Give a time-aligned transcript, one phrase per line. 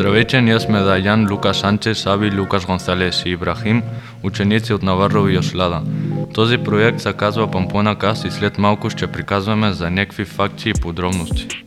[0.00, 3.82] Здравейте, ние сме Даян, Лукас Санчес, Саби, Лукас Гонсалес и Ибрахим,
[4.22, 5.82] ученици от Наварро и Ослада.
[6.34, 10.72] Този проект се казва Пампона Каст и след малко ще приказваме за някакви факти и
[10.72, 11.64] подробности.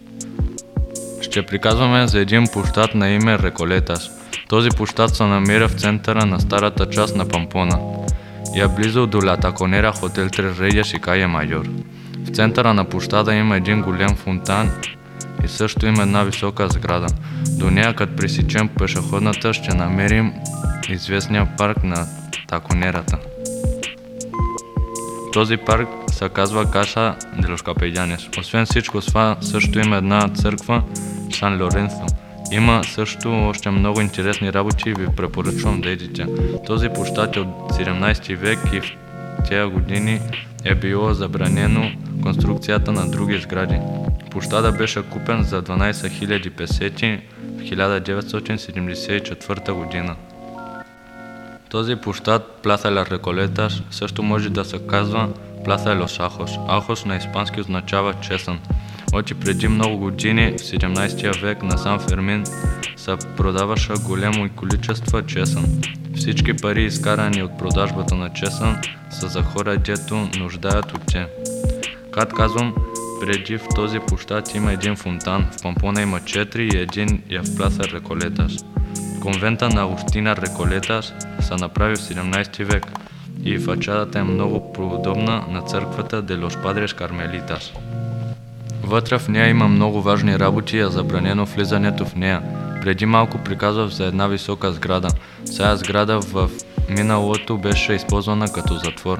[1.22, 4.09] Ще приказваме за един площад на име Реколетас.
[4.50, 7.80] Този площад се намира в центъра на старата част на Пампона.
[8.55, 11.66] Я близо до Ла Таконера хотел Tres Reyes и Кая Майор.
[12.25, 14.72] В центъра на площада има един голям фонтан
[15.45, 17.07] и също има една висока сграда.
[17.49, 20.33] До нея, като пресечем пешеходната, ще намерим
[20.89, 22.07] известния парк на
[22.47, 23.17] Таконерата.
[25.33, 28.39] Този парк се казва Каша де los.
[28.39, 30.83] Освен всичко това, също има една църква
[31.31, 32.05] Сан Лоренцо.
[32.52, 36.25] Има също още много интересни работи и ви препоръчвам да идите.
[36.66, 38.91] Този площад е от 17 век и в
[39.50, 40.19] тези години
[40.66, 41.91] е било забранено
[42.23, 43.80] конструкцията на други сгради.
[44.34, 47.20] Площада беше купен за 12 000 песети
[47.58, 50.16] в 1974 година.
[51.70, 55.30] Този площад, Пласа Ла Реколетас, също може да се казва
[55.66, 56.52] Пласа Лос Ахос.
[56.70, 58.59] Ахос на испански означава чесън.
[59.14, 62.44] Оти преди много години, в 17 век на Сан Фермин,
[62.95, 65.66] се продаваше голямо количество чесън.
[66.16, 68.78] Всички пари, изкарани от продажбата на чесън,
[69.09, 71.28] са за хора, дето нуждаят от те.
[72.12, 72.75] Как казвам,
[73.22, 77.58] преди в този площад има един фонтан, в Пампона има 4 и един е в
[77.58, 78.53] Пласа Реколетас.
[79.22, 82.86] Конвента на Устина Реколетас се направи в 17 век
[83.44, 87.73] и фачадата е много подобна на църквата де Лос Падрес Кармелитас.
[88.84, 92.41] Вътре в нея има много важни работи и е забранено влизането в нея.
[92.81, 95.08] Преди малко приказвах за една висока сграда.
[95.45, 96.50] Сега сграда в
[96.90, 99.19] миналото беше използвана като затвор.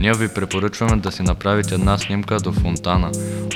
[0.00, 3.10] Ние ви препоръчваме да си направите една снимка до фонтана.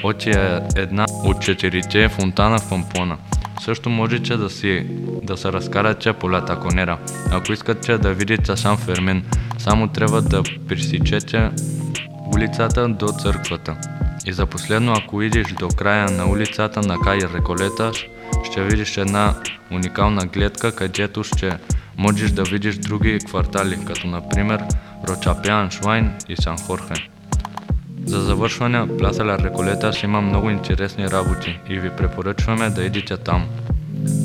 [0.05, 3.19] Оти е една от четирите фонтана в Пампона.
[3.65, 4.87] Също можете да, си,
[5.23, 6.99] да се разкарате по Латаконера.
[7.31, 9.25] Ако искате да видите сам Фермин,
[9.59, 11.51] само трябва да пресичете
[12.35, 13.77] улицата до църквата.
[14.27, 17.93] И за последно, ако идиш до края на улицата на Кай Реколета,
[18.45, 19.35] ще видиш една
[19.71, 21.59] уникална гледка, където ще
[21.99, 24.65] можеш да видиш други квартали, като например
[25.09, 26.95] Рочапян, Швайн и Сан Хорхе.
[28.05, 33.17] За завършване, Пласа Ла Реколета ще има много интересни работи и ви препоръчваме да идите
[33.17, 33.49] там.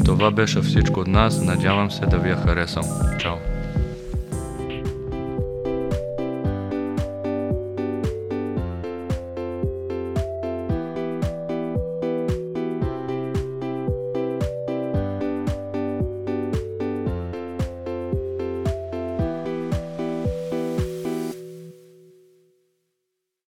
[0.05, 2.83] Това беше всичко от нас, надявам се да ви е харесал.
[3.19, 3.58] Чао!